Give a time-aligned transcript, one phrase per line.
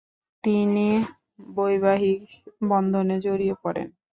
[0.43, 0.87] তিনি
[1.55, 2.21] বৈবাহিক
[2.69, 3.87] বন্ধনে জড়িয়ে পড়েন।